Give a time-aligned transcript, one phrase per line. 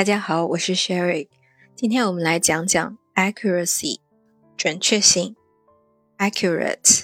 [0.00, 1.28] 大家好，我是 Sherry。
[1.76, 3.98] 今天我们来讲讲 accuracy，
[4.56, 5.36] 准确性。
[6.16, 7.02] accurate，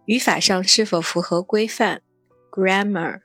[0.07, 2.03] 语法上是否符合规范
[2.51, 3.21] ？grammar，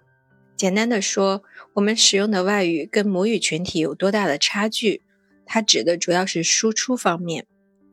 [0.55, 5.03] 简单的说，我们使用的外语跟母语群体有多大的差距？
[5.45, 7.45] 它指的主要是输出方面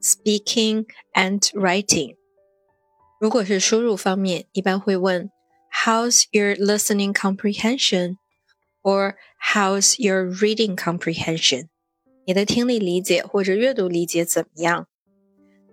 [0.02, 2.14] ，speaking and writing。
[3.18, 5.30] 如果是输入方面，一般会问
[5.72, 8.16] ，How's your listening comprehension？
[8.86, 9.16] or
[9.52, 11.66] how's your reading comprehension?
[12.24, 14.86] 你的听力理解或者阅读理解怎么样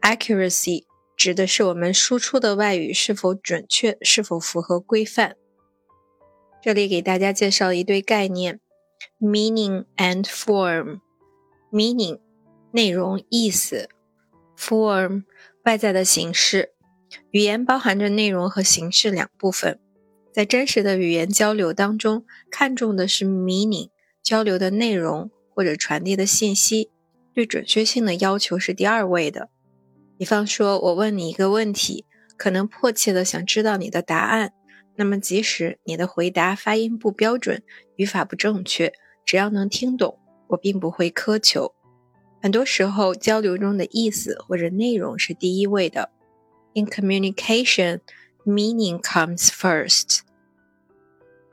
[0.02, 5.36] ？Accuracy 指的是我们输出的外语是否准确是否符合规范。
[6.60, 8.60] 这里给大家介绍一对概念。
[9.20, 11.02] Meaning and form
[11.72, 12.20] meaning
[12.72, 13.90] 内容意思。
[14.58, 15.24] Form
[15.66, 16.74] 外在的形式。
[17.32, 19.80] 语言包含着内容和形式两部分。
[20.34, 23.92] 在真实的语言交流当中，看重的是 meaning，
[24.24, 26.90] 交流的内容或者传递的信息，
[27.36, 29.50] 对准确性的要求是第二位的。
[30.18, 34.54] 比方说，我问你一个问题，可能迫切的想知道你的答案，
[34.96, 37.62] 那么即使你的回答发音不标准，
[37.98, 38.92] 语法不正确，
[39.24, 40.18] 只要能听懂，
[40.48, 41.76] 我并不会苛求。
[42.42, 46.10] 很多时候，交流中的意思或者内容是第一位的。
[46.74, 48.00] In communication。
[48.46, 50.20] Meaning comes first，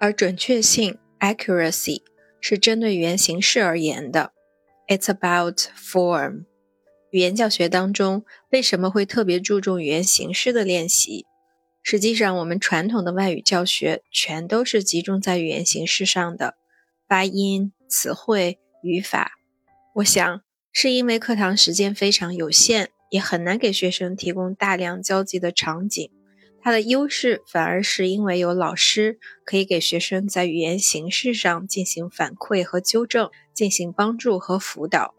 [0.00, 2.02] 而准确性 （accuracy）
[2.40, 4.32] 是针对语言形式而言的。
[4.88, 6.46] It's about form。
[7.10, 11.26] 语言教学当中为什么会特别注重语言形式的练习？
[11.82, 16.56] 实际上，我们传统的外语教学全都是集中在语言形式上的，
[17.06, 19.38] 发音、词汇、语法。
[19.94, 20.42] 我想
[20.72, 26.10] 是因为课堂时间非常有限，也很难给学生提供大量交际的场景。
[26.62, 35.14] 它的优势反而是因为有老师可以给学生在语言形式上进行反馈和纠正，进行帮助和辅导。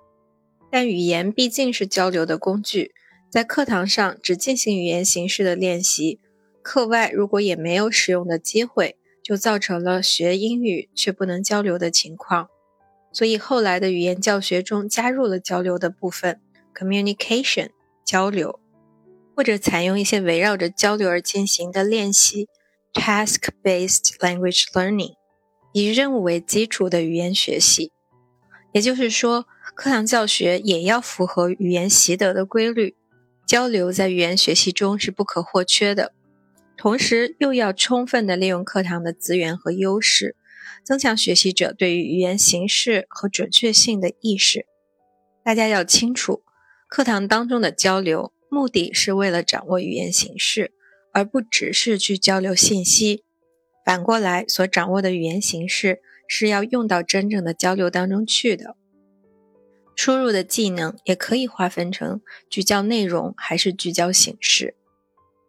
[0.69, 2.93] 但语言毕竟是交流的工具，
[3.29, 6.19] 在课堂上只进行语言形式的练习，
[6.61, 12.47] 课外如果也没有使用的机会，就造成了学英语却不能交流的情况。
[13.11, 16.39] 所以后来的语言教学中加入了交流的部分
[16.73, 17.71] ，communication
[18.05, 18.59] 交流。
[19.41, 22.47] 或者采用一些围绕着交流而进行的练习
[22.93, 25.15] ，task-based language learning，
[25.73, 27.91] 以任务为基础的语言学习。
[28.71, 32.95] 也就是说，课堂教学也要符合语言习得的规律，
[33.47, 36.13] 交流在语言学习中是不可或缺的。
[36.77, 40.35] 同时，又要充分的利用课堂的资源和优势，
[40.85, 44.67] 增强学习者对于语言形式和准确性的意识。
[45.43, 46.43] 大家要清楚，
[46.87, 48.31] 课堂当中的交流。
[48.53, 50.73] 目的是为了掌握语言形式，
[51.13, 53.23] 而不只是去交流信息。
[53.85, 58.75] 反过来，所掌握的语言形式是要用到真正的交流当中去的。
[59.95, 64.75] 输入的技能也可以划分成聚焦内容还是聚焦形式。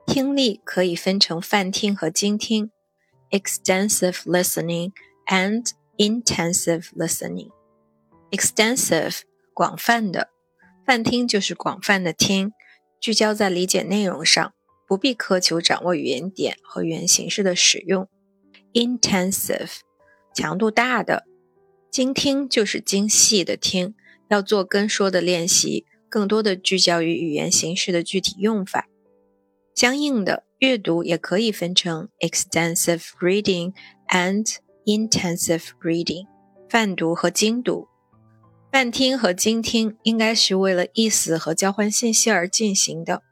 [0.06, 2.70] 听力可以分成泛听和精听
[3.30, 4.92] （extensive listening
[5.26, 7.50] and intensive listening）。
[8.30, 10.28] extensive 广泛的，
[10.86, 12.52] 泛听就是广泛的听。
[13.02, 14.54] 聚焦在理解内容上，
[14.86, 18.08] 不必苛求掌握语言点和语言形式的使用。
[18.74, 19.80] Intensive，
[20.32, 21.24] 强度大的，
[21.90, 23.96] 精听就是精细的听，
[24.30, 28.86] 要做跟说的练习，更多的聚焦于语言形式的具体用法。
[29.74, 33.72] 相应的，阅读也可以分成 extensive reading
[34.10, 36.28] and intensive reading，
[36.68, 37.88] 泛读和精读。
[38.72, 43.22] 泛听和精听应该是为了意思和交换信息而进行的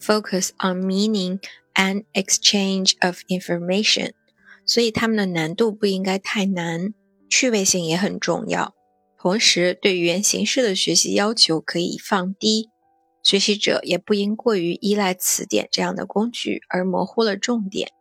[0.00, 1.38] ，focus on meaning
[1.74, 4.10] and exchange of information，
[4.66, 6.92] 所以它们的难度不应该太难，
[7.30, 8.74] 趣味性也很重要。
[9.16, 12.68] 同时，对语言形式的学习要求可以放低，
[13.22, 17.92] 学习者也不应过于依赖词典这样的工具而模糊了重点。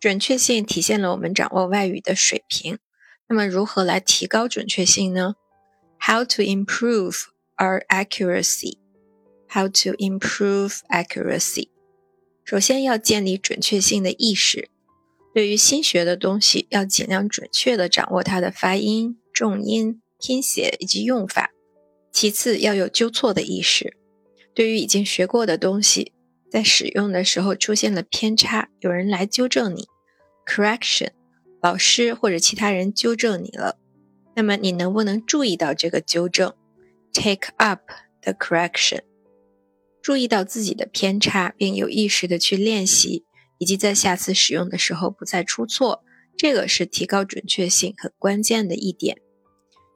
[0.00, 2.78] 准确性体现了我们掌握外语的水平。
[3.28, 5.34] 那么，如何来提高准确性呢
[6.04, 7.26] ？How to improve
[7.56, 8.78] our accuracy?
[9.48, 11.68] How to improve accuracy?
[12.44, 14.68] 首先要建立准确性的意识。
[15.32, 21.50] 对于新学的东西，要尽量准确地掌握它的发音、重音、拼写以及用法。
[22.10, 23.96] 其次，要有纠错的意识。
[24.54, 26.12] 对于已经学过的东西，
[26.50, 29.86] 在使用的时候出现了偏差，有人来纠正你
[30.46, 31.10] ，correction，
[31.62, 33.78] 老师或者其他人纠正你了，
[34.34, 36.54] 那么你能不能注意到这个纠正
[37.12, 37.82] ？Take up
[38.22, 39.00] the correction，
[40.00, 43.24] 注意到自己的偏差，并有意识的去练习，
[43.58, 46.02] 以及在下次使用的时候不再出错，
[46.36, 49.18] 这个是提高准确性很关键的一点。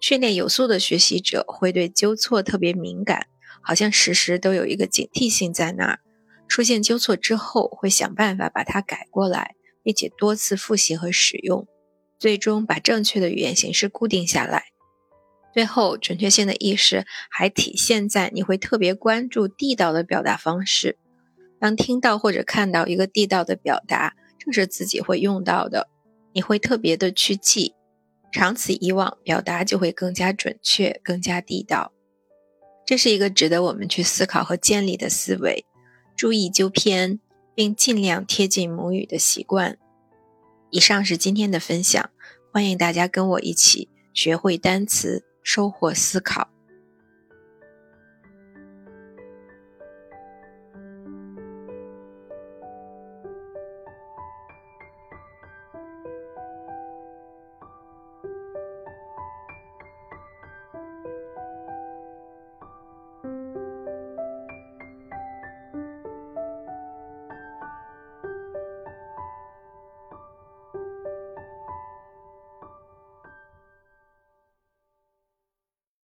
[0.01, 3.27] 训练有素的学习者会对纠错特别敏感。
[3.63, 5.99] 好像时时都有一个警惕性在那儿，
[6.47, 11.67] 出现纠错之后会想办法把它改过来，并且多次复习和使用，
[12.19, 14.65] 最终把正确的语言形式固定下来。
[15.53, 20.99] 最后，准确性的意识还体现在你会特别关注地道的表达方式。
[21.59, 25.89] 当听到或者看到一个地道的表达，正是自己会用到的，
[26.35, 27.75] 你会特别的去记，
[28.31, 31.93] 长此以往，表达就会更加准确，更加地道。
[32.85, 35.65] 这是一个值得我们去思考和建立的思维，
[36.15, 37.19] 注意纠偏，
[37.55, 39.79] 并尽量贴近母语的习惯。
[40.71, 42.11] 以上是今天的分享，
[42.53, 46.56] 欢迎大家跟我一起学会单词，收获思考。